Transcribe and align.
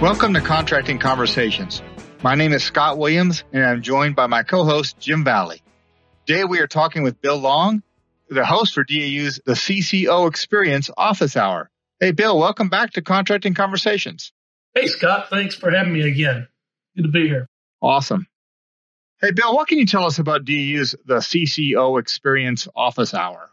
Welcome 0.00 0.32
to 0.32 0.40
Contracting 0.40 0.98
Conversations. 0.98 1.82
My 2.22 2.34
name 2.34 2.54
is 2.54 2.64
Scott 2.64 2.96
Williams 2.96 3.44
and 3.52 3.62
I'm 3.62 3.82
joined 3.82 4.16
by 4.16 4.28
my 4.28 4.42
co-host 4.42 4.98
Jim 4.98 5.24
Valley. 5.24 5.60
Today 6.24 6.44
we 6.44 6.58
are 6.60 6.66
talking 6.66 7.02
with 7.02 7.20
Bill 7.20 7.36
Long, 7.36 7.82
the 8.30 8.46
host 8.46 8.72
for 8.72 8.82
DAU's 8.82 9.42
The 9.44 9.52
CCO 9.52 10.26
Experience 10.26 10.88
Office 10.96 11.36
Hour. 11.36 11.68
Hey 12.00 12.12
Bill, 12.12 12.38
welcome 12.38 12.70
back 12.70 12.94
to 12.94 13.02
Contracting 13.02 13.52
Conversations. 13.52 14.32
Hey 14.74 14.86
Scott, 14.86 15.28
thanks 15.28 15.54
for 15.54 15.70
having 15.70 15.92
me 15.92 16.08
again. 16.08 16.48
Good 16.96 17.02
to 17.02 17.10
be 17.10 17.28
here. 17.28 17.46
Awesome. 17.82 18.26
Hey 19.20 19.32
Bill, 19.32 19.54
what 19.54 19.68
can 19.68 19.78
you 19.78 19.86
tell 19.86 20.06
us 20.06 20.18
about 20.18 20.46
DAU's 20.46 20.94
The 21.04 21.16
CCO 21.16 22.00
Experience 22.00 22.66
Office 22.74 23.12
Hour? 23.12 23.49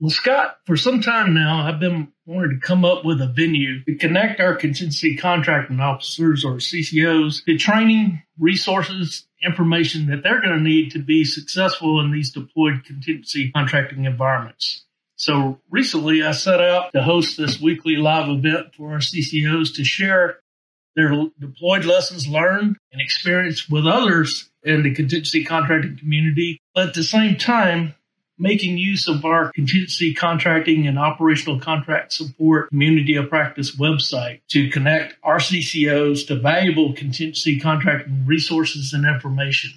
Well, 0.00 0.10
Scott, 0.10 0.58
for 0.66 0.76
some 0.76 1.00
time 1.00 1.32
now, 1.32 1.64
I've 1.64 1.78
been 1.78 2.12
wanting 2.26 2.58
to 2.58 2.66
come 2.66 2.84
up 2.84 3.04
with 3.04 3.20
a 3.20 3.28
venue 3.28 3.84
to 3.84 3.94
connect 3.94 4.40
our 4.40 4.56
contingency 4.56 5.16
contracting 5.16 5.78
officers 5.78 6.44
or 6.44 6.54
CCOs 6.54 7.44
to 7.44 7.56
training, 7.56 8.22
resources, 8.38 9.28
information 9.44 10.06
that 10.06 10.22
they're 10.22 10.40
going 10.40 10.56
to 10.56 10.62
need 10.62 10.92
to 10.92 10.98
be 10.98 11.24
successful 11.24 12.00
in 12.00 12.10
these 12.10 12.32
deployed 12.32 12.84
contingency 12.84 13.50
contracting 13.52 14.04
environments. 14.04 14.84
So 15.16 15.60
recently 15.70 16.22
I 16.22 16.32
set 16.32 16.60
out 16.60 16.92
to 16.94 17.02
host 17.02 17.36
this 17.36 17.60
weekly 17.60 17.96
live 17.96 18.28
event 18.28 18.74
for 18.76 18.92
our 18.92 18.98
CCOs 18.98 19.74
to 19.76 19.84
share 19.84 20.40
their 20.96 21.12
deployed 21.38 21.84
lessons 21.84 22.26
learned 22.26 22.76
and 22.90 23.00
experience 23.00 23.68
with 23.68 23.86
others 23.86 24.50
in 24.62 24.82
the 24.82 24.94
contingency 24.94 25.44
contracting 25.44 25.96
community. 25.96 26.60
But 26.74 26.88
at 26.88 26.94
the 26.94 27.04
same 27.04 27.36
time, 27.36 27.94
making 28.42 28.76
use 28.76 29.06
of 29.06 29.24
our 29.24 29.52
contingency 29.52 30.12
contracting 30.12 30.88
and 30.88 30.98
operational 30.98 31.60
contract 31.60 32.12
support 32.12 32.68
community 32.70 33.14
of 33.14 33.28
practice 33.28 33.76
website 33.76 34.40
to 34.48 34.68
connect 34.68 35.14
our 35.22 35.38
CCOs 35.38 36.26
to 36.26 36.34
valuable 36.34 36.92
contingency 36.92 37.60
contracting 37.60 38.26
resources 38.26 38.92
and 38.92 39.06
information. 39.06 39.70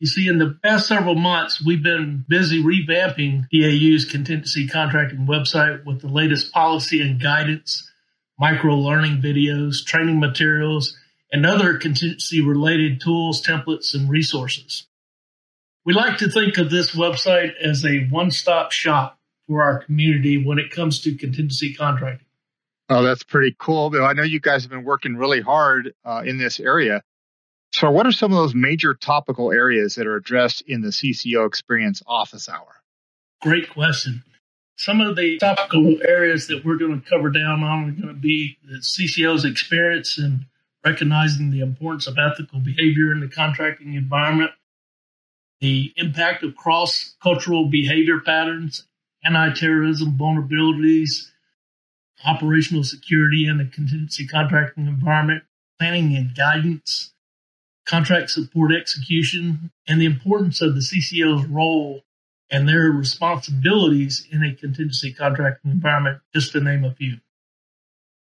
You 0.00 0.06
see, 0.06 0.28
in 0.28 0.38
the 0.38 0.56
past 0.62 0.86
several 0.86 1.14
months, 1.14 1.64
we've 1.64 1.82
been 1.82 2.26
busy 2.28 2.62
revamping 2.62 3.46
DAU's 3.50 4.04
contingency 4.04 4.68
contracting 4.68 5.26
website 5.26 5.84
with 5.86 6.02
the 6.02 6.08
latest 6.08 6.52
policy 6.52 7.00
and 7.00 7.20
guidance, 7.20 7.90
micro 8.38 8.74
learning 8.74 9.22
videos, 9.22 9.84
training 9.84 10.20
materials, 10.20 10.94
and 11.32 11.46
other 11.46 11.78
contingency 11.78 12.42
related 12.42 13.00
tools, 13.00 13.42
templates, 13.42 13.94
and 13.94 14.10
resources. 14.10 14.86
We 15.88 15.94
like 15.94 16.18
to 16.18 16.28
think 16.28 16.58
of 16.58 16.68
this 16.68 16.94
website 16.94 17.56
as 17.64 17.82
a 17.82 18.00
one 18.10 18.30
stop 18.30 18.72
shop 18.72 19.18
for 19.46 19.62
our 19.62 19.78
community 19.78 20.36
when 20.36 20.58
it 20.58 20.70
comes 20.70 21.00
to 21.00 21.14
contingency 21.14 21.72
contracting. 21.72 22.26
Oh, 22.90 23.02
that's 23.02 23.22
pretty 23.22 23.56
cool. 23.58 23.90
I 23.98 24.12
know 24.12 24.22
you 24.22 24.38
guys 24.38 24.64
have 24.64 24.70
been 24.70 24.84
working 24.84 25.16
really 25.16 25.40
hard 25.40 25.94
uh, 26.04 26.24
in 26.26 26.36
this 26.36 26.60
area. 26.60 27.02
So, 27.72 27.90
what 27.90 28.06
are 28.06 28.12
some 28.12 28.32
of 28.32 28.36
those 28.36 28.54
major 28.54 28.92
topical 28.92 29.50
areas 29.50 29.94
that 29.94 30.06
are 30.06 30.16
addressed 30.16 30.60
in 30.66 30.82
the 30.82 30.88
CCO 30.88 31.46
Experience 31.46 32.02
Office 32.06 32.50
Hour? 32.50 32.82
Great 33.40 33.70
question. 33.70 34.22
Some 34.76 35.00
of 35.00 35.16
the 35.16 35.38
topical 35.38 35.96
areas 36.06 36.48
that 36.48 36.66
we're 36.66 36.76
going 36.76 37.00
to 37.00 37.08
cover 37.08 37.30
down 37.30 37.64
on 37.64 37.88
are 37.88 37.92
going 37.92 38.14
to 38.14 38.20
be 38.20 38.58
the 38.62 38.80
CCO's 38.80 39.46
experience 39.46 40.18
in 40.18 40.44
recognizing 40.84 41.50
the 41.50 41.62
importance 41.62 42.06
of 42.06 42.18
ethical 42.18 42.60
behavior 42.60 43.10
in 43.10 43.20
the 43.20 43.28
contracting 43.28 43.94
environment, 43.94 44.50
the 45.60 45.92
impact 45.96 46.42
of 46.42 46.56
cross 46.56 47.16
cultural 47.22 47.68
behavior 47.68 48.20
patterns, 48.20 48.84
anti 49.24 49.52
terrorism 49.52 50.16
vulnerabilities, 50.18 51.30
operational 52.24 52.84
security 52.84 53.46
in 53.46 53.58
the 53.58 53.64
contingency 53.64 54.26
contracting 54.26 54.86
environment, 54.86 55.44
planning 55.78 56.16
and 56.16 56.34
guidance, 56.34 57.12
contract 57.86 58.30
support 58.30 58.72
execution, 58.72 59.70
and 59.86 60.00
the 60.00 60.06
importance 60.06 60.60
of 60.60 60.74
the 60.74 60.80
CCO's 60.80 61.46
role 61.46 62.02
and 62.50 62.68
their 62.68 62.90
responsibilities 62.90 64.26
in 64.30 64.42
a 64.42 64.54
contingency 64.54 65.12
contracting 65.12 65.70
environment, 65.70 66.20
just 66.34 66.52
to 66.52 66.60
name 66.60 66.84
a 66.84 66.94
few. 66.94 67.18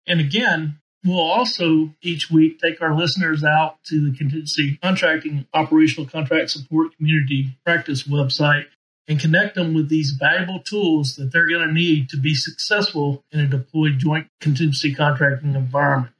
And 0.05 0.19
again, 0.19 0.79
We'll 1.05 1.19
also 1.19 1.93
each 2.01 2.31
week 2.31 2.59
take 2.59 2.81
our 2.81 2.95
listeners 2.95 3.43
out 3.43 3.83
to 3.85 4.09
the 4.09 4.17
contingency 4.17 4.77
contracting 4.81 5.45
operational 5.53 6.09
contract 6.09 6.51
support 6.51 6.95
community 6.95 7.57
practice 7.65 8.03
website 8.03 8.67
and 9.07 9.19
connect 9.19 9.55
them 9.55 9.73
with 9.73 9.89
these 9.89 10.11
valuable 10.11 10.59
tools 10.59 11.15
that 11.17 11.31
they're 11.31 11.49
going 11.49 11.67
to 11.67 11.73
need 11.73 12.07
to 12.09 12.17
be 12.17 12.33
successful 12.33 13.23
in 13.31 13.41
a 13.41 13.47
deployed 13.47 13.99
joint 13.99 14.27
contingency 14.39 14.95
contracting 14.95 15.55
environment. 15.55 16.13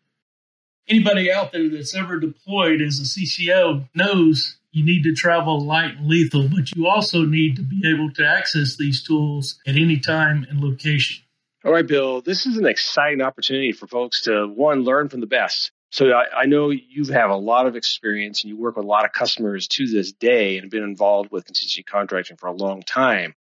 Anybody 0.89 1.31
out 1.31 1.53
there 1.53 1.69
that's 1.69 1.95
ever 1.95 2.19
deployed 2.19 2.81
as 2.81 2.99
a 2.99 3.03
CCO 3.03 3.87
knows 3.95 4.57
you 4.73 4.83
need 4.83 5.03
to 5.03 5.13
travel 5.13 5.63
light 5.63 5.95
and 5.95 6.07
lethal, 6.07 6.49
but 6.49 6.75
you 6.75 6.87
also 6.87 7.23
need 7.23 7.55
to 7.55 7.61
be 7.61 7.83
able 7.87 8.11
to 8.11 8.27
access 8.27 8.75
these 8.75 9.01
tools 9.01 9.59
at 9.65 9.75
any 9.75 9.97
time 9.97 10.45
and 10.49 10.59
location. 10.59 11.22
All 11.65 11.71
right, 11.71 11.87
Bill, 11.87 12.19
this 12.21 12.45
is 12.45 12.57
an 12.57 12.65
exciting 12.65 13.21
opportunity 13.21 13.71
for 13.71 13.87
folks 13.87 14.23
to 14.23 14.47
one, 14.47 14.83
learn 14.83 15.07
from 15.07 15.21
the 15.21 15.27
best. 15.27 15.71
So 15.91 16.11
I, 16.11 16.41
I, 16.41 16.45
know 16.45 16.71
you 16.71 17.05
have 17.13 17.29
a 17.29 17.37
lot 17.37 17.67
of 17.67 17.77
experience 17.77 18.43
and 18.43 18.49
you 18.49 18.57
work 18.57 18.75
with 18.75 18.83
a 18.83 18.87
lot 18.87 19.05
of 19.05 19.13
customers 19.13 19.67
to 19.69 19.87
this 19.87 20.11
day 20.11 20.57
and 20.57 20.69
been 20.69 20.83
involved 20.83 21.31
with 21.31 21.45
contingency 21.45 21.83
contracting 21.83 22.35
for 22.35 22.47
a 22.47 22.51
long 22.51 22.81
time. 22.81 23.33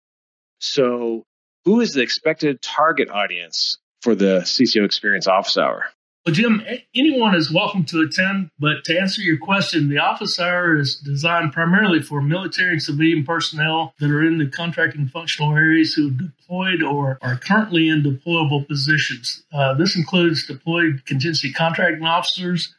So 0.60 1.24
who 1.64 1.80
is 1.80 1.94
the 1.94 2.02
expected 2.02 2.62
target 2.62 3.10
audience 3.10 3.78
for 4.02 4.14
the 4.14 4.42
CCO 4.42 4.84
Experience 4.84 5.26
Office 5.26 5.58
Hour? 5.58 5.86
Well, 6.24 6.34
Jim, 6.36 6.64
anyone 6.94 7.34
is 7.34 7.52
welcome 7.52 7.84
to 7.86 8.00
attend, 8.02 8.50
but 8.56 8.84
to 8.84 8.96
answer 8.96 9.20
your 9.20 9.38
question, 9.38 9.88
the 9.88 9.98
office 9.98 10.38
hour 10.38 10.76
is 10.76 10.94
designed 10.94 11.52
primarily 11.52 12.00
for 12.00 12.22
military 12.22 12.70
and 12.70 12.82
civilian 12.82 13.24
personnel 13.24 13.92
that 13.98 14.08
are 14.08 14.22
in 14.24 14.38
the 14.38 14.46
contracting 14.46 15.08
functional 15.08 15.56
areas 15.56 15.94
who 15.94 16.12
deployed 16.12 16.80
or 16.80 17.18
are 17.22 17.36
currently 17.38 17.88
in 17.88 18.04
deployable 18.04 18.68
positions. 18.68 19.42
Uh, 19.52 19.74
this 19.74 19.96
includes 19.96 20.46
deployed 20.46 21.02
contingency 21.06 21.52
contracting 21.52 22.04
officers, 22.04 22.72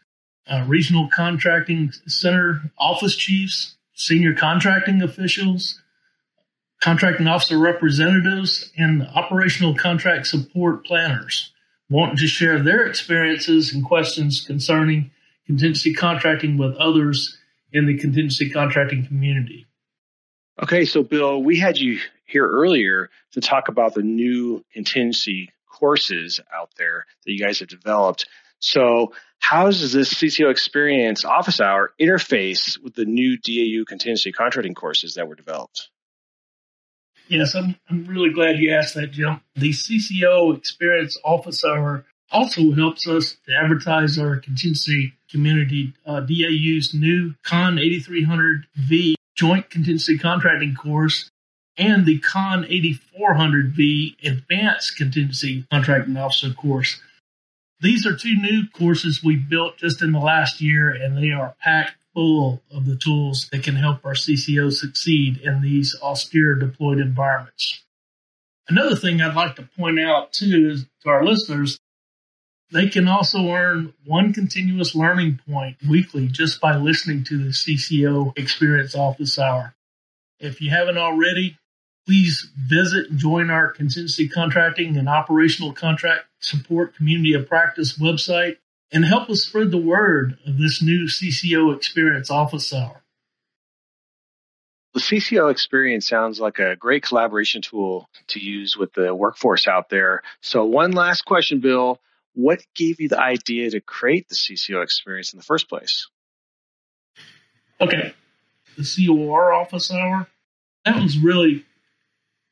uh, 0.47 0.63
regional 0.65 1.09
contracting 1.13 1.91
center 2.07 2.71
office 2.77 3.17
chiefs, 3.17 3.75
senior 3.93 4.33
contracting 4.33 5.01
officials, 5.01 5.81
contracting 6.79 7.27
officer 7.27 7.57
representatives, 7.57 8.71
and 8.77 9.05
operational 9.15 9.75
contract 9.75 10.27
support 10.27 10.85
planners 10.85 11.51
wanting 11.89 12.17
to 12.17 12.27
share 12.27 12.59
their 12.59 12.85
experiences 12.85 13.73
and 13.73 13.83
questions 13.83 14.41
concerning 14.41 15.11
contingency 15.45 15.93
contracting 15.93 16.57
with 16.57 16.75
others 16.75 17.37
in 17.71 17.85
the 17.85 17.97
contingency 17.97 18.49
contracting 18.49 19.05
community. 19.05 19.65
Okay, 20.61 20.85
so 20.85 21.03
Bill, 21.03 21.41
we 21.41 21.57
had 21.57 21.77
you 21.77 21.99
here 22.25 22.47
earlier 22.47 23.09
to 23.31 23.41
talk 23.41 23.67
about 23.67 23.95
the 23.95 24.03
new 24.03 24.63
contingency 24.71 25.51
courses 25.67 26.39
out 26.53 26.69
there 26.77 27.05
that 27.25 27.31
you 27.31 27.39
guys 27.39 27.59
have 27.59 27.69
developed. 27.69 28.27
So, 28.59 29.13
how 29.39 29.65
does 29.65 29.91
this 29.91 30.13
CCO 30.13 30.49
Experience 30.49 31.25
Office 31.25 31.59
Hour 31.59 31.91
interface 31.99 32.81
with 32.81 32.95
the 32.95 33.03
new 33.03 33.37
DAU 33.37 33.83
contingency 33.85 34.31
contracting 34.31 34.73
courses 34.73 35.15
that 35.15 35.27
were 35.27 35.35
developed? 35.35 35.89
Yes, 37.27 37.55
I'm, 37.55 37.75
I'm 37.89 38.05
really 38.05 38.31
glad 38.31 38.59
you 38.59 38.73
asked 38.73 38.95
that, 38.95 39.11
Jim. 39.11 39.41
The 39.55 39.71
CCO 39.71 40.55
Experience 40.57 41.17
Office 41.23 41.63
Hour 41.63 42.05
also 42.31 42.71
helps 42.71 43.07
us 43.07 43.37
to 43.45 43.55
advertise 43.55 44.17
our 44.17 44.37
contingency 44.37 45.13
community. 45.29 45.93
Uh, 46.05 46.21
DAU's 46.21 46.93
new 46.93 47.33
Con 47.43 47.77
8300V 47.77 49.15
Joint 49.35 49.69
Contingency 49.69 50.17
Contracting 50.17 50.75
course 50.75 51.29
and 51.77 52.05
the 52.05 52.19
Con 52.19 52.63
8400V 52.65 54.23
Advanced 54.25 54.97
Contingency 54.97 55.65
Contracting 55.71 56.17
Officer 56.17 56.53
course. 56.53 57.01
These 57.79 58.05
are 58.05 58.15
two 58.15 58.35
new 58.35 58.63
courses 58.73 59.23
we 59.23 59.35
built 59.35 59.77
just 59.77 60.01
in 60.01 60.11
the 60.11 60.19
last 60.19 60.61
year, 60.61 60.89
and 60.89 61.17
they 61.17 61.31
are 61.31 61.55
packed 61.59 61.95
full 62.13 62.61
of 62.71 62.85
the 62.85 62.95
tools 62.95 63.49
that 63.51 63.63
can 63.63 63.75
help 63.75 64.05
our 64.05 64.13
CCO 64.13 64.71
succeed 64.71 65.37
in 65.37 65.61
these 65.61 65.95
austere 66.01 66.55
deployed 66.55 66.99
environments. 66.99 67.83
Another 68.67 68.95
thing 68.95 69.21
I'd 69.21 69.35
like 69.35 69.55
to 69.57 69.69
point 69.77 69.99
out 69.99 70.31
too 70.31 70.69
is 70.71 70.85
to 71.03 71.09
our 71.09 71.25
listeners, 71.25 71.79
they 72.71 72.87
can 72.87 73.07
also 73.07 73.49
earn 73.49 73.93
one 74.05 74.33
continuous 74.33 74.95
learning 74.95 75.39
point 75.47 75.77
weekly 75.87 76.27
just 76.27 76.59
by 76.59 76.75
listening 76.75 77.23
to 77.25 77.37
the 77.37 77.49
CCO 77.49 78.37
Experience 78.37 78.95
Office 78.95 79.37
Hour. 79.37 79.75
If 80.39 80.59
you 80.61 80.71
haven't 80.71 80.97
already, 80.97 81.57
please 82.05 82.49
visit 82.57 83.09
and 83.09 83.19
join 83.19 83.49
our 83.49 83.69
contingency 83.69 84.27
contracting 84.27 84.97
and 84.97 85.07
operational 85.07 85.73
contract 85.73 86.25
support 86.39 86.95
community 86.95 87.33
of 87.33 87.47
practice 87.47 87.97
website 87.97 88.57
and 88.93 89.03
help 89.03 89.29
us 89.29 89.41
spread 89.41 89.71
the 89.71 89.77
word 89.77 90.37
of 90.45 90.59
this 90.59 90.81
new 90.81 91.07
CCO 91.07 91.75
Experience 91.75 92.29
Office 92.29 92.71
Hour. 92.71 93.01
The 94.93 94.99
CCO 94.99 95.49
Experience 95.49 96.07
sounds 96.07 96.39
like 96.39 96.59
a 96.59 96.75
great 96.75 97.01
collaboration 97.01 97.63
tool 97.63 98.07
to 98.27 98.39
use 98.39 98.77
with 98.77 98.93
the 98.93 99.13
workforce 99.13 99.67
out 99.67 99.89
there. 99.89 100.21
So, 100.41 100.63
one 100.65 100.91
last 100.91 101.25
question, 101.25 101.59
Bill. 101.59 101.99
what 102.35 102.63
gave 102.75 102.99
you 103.01 103.09
the 103.09 103.19
idea 103.19 103.71
to 103.71 103.81
create 103.81 104.29
the 104.29 104.35
CCO 104.35 104.83
experience 104.83 105.33
in 105.33 105.37
the 105.37 105.43
first 105.43 105.67
place? 105.67 106.07
Okay. 107.81 108.13
The 108.77 109.07
COR 109.07 109.53
office 109.53 109.91
hour, 109.91 110.27
that 110.85 111.01
was 111.01 111.17
really, 111.17 111.65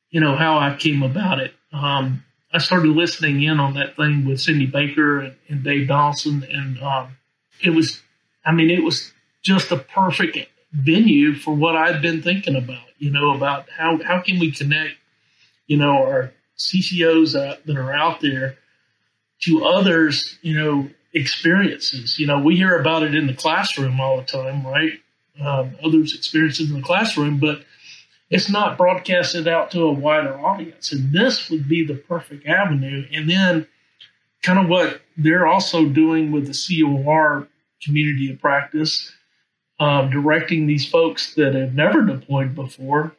you 0.10 0.20
know, 0.20 0.36
how 0.36 0.58
I 0.58 0.76
came 0.76 1.04
about 1.04 1.40
it. 1.40 1.54
Um, 1.72 2.24
I 2.54 2.58
started 2.58 2.90
listening 2.90 3.44
in 3.44 3.60
on 3.60 3.76
that 3.76 3.96
thing 3.96 4.26
with 4.26 4.42
Cindy 4.42 4.66
Baker 4.66 5.20
and, 5.20 5.36
and 5.48 5.64
Dave 5.64 5.88
Dawson, 5.88 6.44
and 6.44 6.82
um, 6.82 7.18
it 7.62 7.70
was, 7.70 8.02
I 8.46 8.52
mean, 8.52 8.70
it 8.70 8.84
was 8.84 9.12
just 9.42 9.72
a 9.72 9.78
perfect 9.78 10.38
venue 10.72 11.36
for 11.36 11.54
what 11.54 11.76
I'd 11.76 12.02
been 12.02 12.22
thinking 12.22 12.56
about. 12.56 12.84
You 12.98 13.12
know, 13.12 13.34
about 13.34 13.70
how 13.70 14.00
how 14.04 14.22
can 14.22 14.40
we 14.40 14.52
connect, 14.52 14.96
you 15.68 15.78
know, 15.78 16.04
our 16.04 16.34
CCOs 16.58 17.34
that 17.34 17.76
are 17.76 17.94
out 17.94 18.22
there 18.22 18.58
to 19.44 19.66
others, 19.66 20.38
you 20.42 20.58
know, 20.58 20.90
experiences. 21.14 22.20
You 22.20 22.28
know, 22.28 22.40
we 22.40 22.56
hear 22.56 22.80
about 22.80 23.04
it 23.04 23.16
in 23.16 23.28
the 23.28 23.34
classroom 23.34 24.00
all 24.00 24.18
the 24.18 24.24
time, 24.24 24.66
right? 24.66 25.00
Um, 25.40 25.76
others' 25.84 26.16
experiences 26.16 26.70
in 26.70 26.78
the 26.78 26.84
classroom, 26.84 27.40
but 27.40 27.64
it's 28.32 28.50
not 28.50 28.78
broadcasted 28.78 29.48
out 29.48 29.72
to 29.72 29.82
a 29.82 29.92
wider 29.92 30.34
audience. 30.40 30.92
And 30.92 31.12
this 31.12 31.50
would 31.50 31.68
be 31.68 31.86
the 31.86 31.96
perfect 31.96 32.48
avenue. 32.48 33.06
And 33.14 33.30
then, 33.30 33.68
kind 34.42 34.58
of 34.58 34.70
what 34.70 35.02
they're 35.18 35.46
also 35.46 35.86
doing 35.86 36.32
with 36.32 36.48
the 36.48 36.54
COR 36.82 37.48
community 37.84 38.32
of 38.32 38.40
practice, 38.40 39.12
um, 39.80 40.10
directing 40.10 40.66
these 40.66 40.90
folks 40.90 41.36
that 41.36 41.54
have 41.54 41.76
never 41.76 42.04
deployed 42.04 42.56
before 42.56 43.16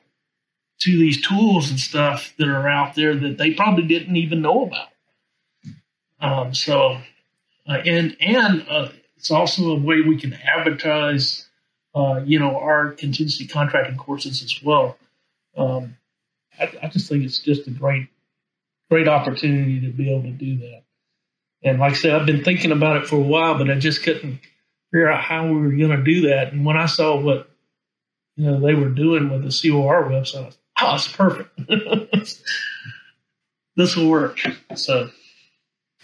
to 0.81 0.99
these 0.99 1.21
tools 1.27 1.71
and 1.71 1.79
stuff 1.79 2.33
that 2.39 2.49
are 2.49 2.69
out 2.69 2.95
there 2.95 3.15
that 3.15 3.39
they 3.39 3.53
probably 3.53 3.85
didn't 3.85 4.17
even 4.17 4.43
know 4.43 4.65
about. 4.65 4.89
Um, 6.21 6.55
so, 6.55 6.99
uh, 7.69 7.79
and 7.85 8.17
and 8.21 8.67
uh, 8.69 8.89
it's 9.17 9.31
also 9.31 9.71
a 9.71 9.79
way 9.79 10.01
we 10.01 10.19
can 10.19 10.33
advertise, 10.33 11.49
uh, 11.95 12.23
you 12.25 12.39
know, 12.39 12.59
our 12.59 12.91
contingency 12.91 13.47
contracting 13.47 13.97
courses 13.97 14.43
as 14.43 14.63
well. 14.63 14.97
Um, 15.57 15.97
I, 16.59 16.73
I, 16.83 16.89
just 16.89 17.09
think 17.09 17.25
it's 17.25 17.39
just 17.39 17.67
a 17.67 17.71
great, 17.71 18.09
great 18.91 19.09
opportunity 19.09 19.81
to 19.81 19.93
be 19.93 20.11
able 20.11 20.23
to 20.23 20.31
do 20.31 20.59
that. 20.59 20.83
And 21.63 21.79
like 21.79 21.93
I 21.93 21.97
said, 21.97 22.15
I've 22.15 22.27
been 22.27 22.45
thinking 22.45 22.73
about 22.73 22.97
it 22.97 23.07
for 23.07 23.17
a 23.17 23.21
while, 23.21 23.59
but 23.59 23.71
I 23.71 23.79
just 23.79 24.03
couldn't 24.03 24.41
figure 24.91 25.11
out 25.11 25.23
how 25.23 25.47
we 25.47 25.61
were 25.61 25.71
going 25.71 25.97
to 25.97 26.03
do 26.03 26.29
that. 26.29 26.53
And 26.53 26.65
when 26.65 26.77
I 26.77 26.87
saw 26.87 27.21
what 27.21 27.51
you 28.37 28.51
know 28.51 28.61
they 28.61 28.75
were 28.75 28.89
doing 28.89 29.31
with 29.31 29.43
the 29.43 29.71
COR 29.71 30.05
website, 30.05 30.57
oh, 30.81 30.95
it's 30.95 31.09
perfect. 31.09 31.51
this 33.77 33.97
will 33.97 34.09
work. 34.09 34.39
So 34.75 35.11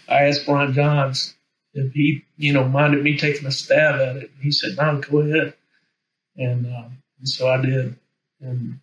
I 0.07 0.25
asked 0.25 0.45
Brian 0.45 0.73
Johns 0.73 1.35
if 1.73 1.93
he, 1.93 2.25
you 2.37 2.53
know, 2.53 2.67
minded 2.67 3.03
me 3.03 3.17
taking 3.17 3.47
a 3.47 3.51
stab 3.51 3.95
at 3.99 4.17
it. 4.17 4.31
He 4.41 4.51
said, 4.51 4.77
"No, 4.77 4.99
go 4.99 5.19
ahead." 5.19 5.53
And, 6.39 6.65
um, 6.67 6.97
so 7.23 7.49
I 7.49 7.61
did, 7.61 7.97
and 8.39 8.79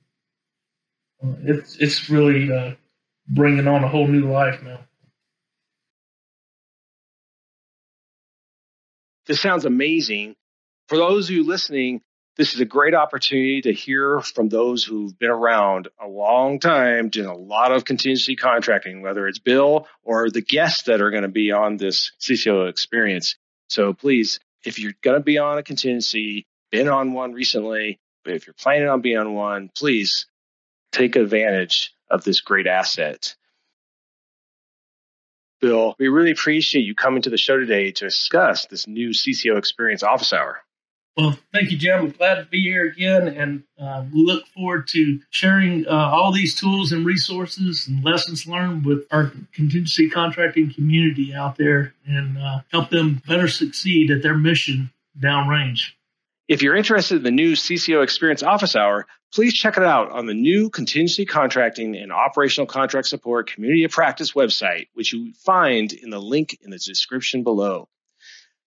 uh, 1.24 1.32
it's 1.42 1.76
it's 1.76 2.10
really 2.10 2.52
uh, 2.52 2.74
bringing 3.28 3.66
on 3.66 3.82
a 3.82 3.88
whole 3.88 4.06
new 4.06 4.30
life 4.30 4.62
now. 4.62 4.80
This 9.26 9.40
sounds 9.40 9.64
amazing. 9.64 10.36
For 10.88 10.98
those 10.98 11.30
of 11.30 11.34
you 11.34 11.44
listening, 11.44 12.02
this 12.36 12.52
is 12.52 12.60
a 12.60 12.66
great 12.66 12.94
opportunity 12.94 13.62
to 13.62 13.72
hear 13.72 14.20
from 14.20 14.50
those 14.50 14.84
who've 14.84 15.18
been 15.18 15.30
around 15.30 15.88
a 15.98 16.06
long 16.06 16.60
time, 16.60 17.08
doing 17.08 17.26
a 17.26 17.34
lot 17.34 17.72
of 17.72 17.86
contingency 17.86 18.36
contracting, 18.36 19.00
whether 19.00 19.26
it's 19.26 19.38
Bill 19.38 19.88
or 20.04 20.30
the 20.30 20.42
guests 20.42 20.82
that 20.84 21.00
are 21.00 21.10
going 21.10 21.22
to 21.22 21.28
be 21.28 21.52
on 21.52 21.78
this 21.78 22.12
CCO 22.20 22.68
experience. 22.68 23.36
So 23.68 23.94
please, 23.94 24.38
if 24.64 24.78
you're 24.78 24.92
going 25.02 25.16
to 25.18 25.24
be 25.24 25.38
on 25.38 25.56
a 25.56 25.62
contingency, 25.62 26.46
been 26.70 26.88
on 26.88 27.12
one 27.12 27.32
recently, 27.32 28.00
but 28.24 28.34
if 28.34 28.46
you're 28.46 28.54
planning 28.54 28.88
on 28.88 29.00
being 29.00 29.18
on 29.18 29.34
one, 29.34 29.70
please 29.76 30.26
take 30.92 31.16
advantage 31.16 31.94
of 32.10 32.24
this 32.24 32.40
great 32.40 32.66
asset. 32.66 33.34
Bill, 35.60 35.94
we 35.98 36.08
really 36.08 36.32
appreciate 36.32 36.82
you 36.82 36.94
coming 36.94 37.22
to 37.22 37.30
the 37.30 37.38
show 37.38 37.56
today 37.56 37.90
to 37.90 38.04
discuss 38.04 38.66
this 38.66 38.86
new 38.86 39.10
CCO 39.10 39.56
experience 39.56 40.02
office 40.02 40.32
hour. 40.32 40.60
Well, 41.16 41.38
thank 41.50 41.70
you, 41.70 41.78
Jim. 41.78 41.98
I'm 41.98 42.10
glad 42.10 42.34
to 42.34 42.44
be 42.44 42.60
here 42.60 42.84
again, 42.84 43.26
and 43.28 43.62
uh, 43.80 44.04
we 44.12 44.22
look 44.22 44.46
forward 44.48 44.86
to 44.88 45.18
sharing 45.30 45.86
uh, 45.86 45.90
all 45.90 46.30
these 46.30 46.54
tools 46.54 46.92
and 46.92 47.06
resources 47.06 47.88
and 47.88 48.04
lessons 48.04 48.46
learned 48.46 48.84
with 48.84 49.06
our 49.10 49.32
contingency 49.54 50.10
contracting 50.10 50.74
community 50.74 51.32
out 51.34 51.56
there 51.56 51.94
and 52.06 52.36
uh, 52.36 52.60
help 52.70 52.90
them 52.90 53.22
better 53.26 53.48
succeed 53.48 54.10
at 54.10 54.22
their 54.22 54.36
mission 54.36 54.90
downrange. 55.18 55.92
If 56.48 56.62
you're 56.62 56.76
interested 56.76 57.16
in 57.16 57.22
the 57.24 57.32
new 57.32 57.54
CCO 57.54 58.04
Experience 58.04 58.44
Office 58.44 58.76
Hour, 58.76 59.08
please 59.34 59.52
check 59.52 59.76
it 59.78 59.82
out 59.82 60.12
on 60.12 60.26
the 60.26 60.34
new 60.34 60.70
Contingency 60.70 61.26
Contracting 61.26 61.96
and 61.96 62.12
Operational 62.12 62.68
Contract 62.68 63.08
Support 63.08 63.50
Community 63.50 63.82
of 63.82 63.90
Practice 63.90 64.30
website, 64.30 64.86
which 64.94 65.12
you 65.12 65.32
find 65.44 65.92
in 65.92 66.10
the 66.10 66.20
link 66.20 66.56
in 66.62 66.70
the 66.70 66.78
description 66.78 67.42
below. 67.42 67.88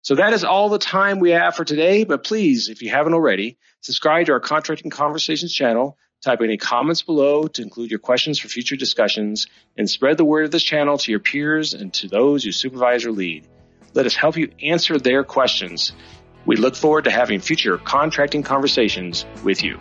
So 0.02 0.16
that 0.16 0.34
is 0.34 0.44
all 0.44 0.68
the 0.68 0.78
time 0.78 1.20
we 1.20 1.32
have 1.32 1.56
for 1.56 1.64
today. 1.64 2.04
But 2.04 2.26
please, 2.26 2.68
if 2.68 2.82
you 2.82 2.90
haven't 2.90 3.14
already, 3.14 3.58
subscribe 3.80 4.26
to 4.26 4.34
our 4.34 4.42
Contracting 4.42 4.92
Conversations 4.92 5.54
channel. 5.54 5.98
Type 6.22 6.42
any 6.42 6.58
comments 6.58 7.04
below 7.04 7.48
to 7.48 7.62
include 7.62 7.92
your 7.92 8.00
questions 8.00 8.40
for 8.40 8.50
future 8.50 8.76
discussions 8.76 9.48
and 9.78 9.90
spread 9.90 10.18
the 10.18 10.26
word 10.26 10.44
of 10.44 10.52
this 10.52 10.64
channel 10.64 10.98
to 10.98 11.12
your 11.12 11.22
peers 11.22 11.74
and 11.74 11.94
to 11.94 12.10
those 12.10 12.44
you 12.44 12.52
supervise 12.52 13.06
or 13.06 13.14
lead. 13.14 13.48
Let 13.94 14.06
us 14.06 14.16
help 14.16 14.36
you 14.36 14.52
answer 14.62 15.00
their 15.00 15.24
questions. 15.24 15.94
We 16.46 16.56
look 16.56 16.76
forward 16.76 17.04
to 17.04 17.12
having 17.12 17.40
future 17.40 17.78
contracting 17.78 18.44
conversations 18.44 19.26
with 19.44 19.64
you. 19.64 19.80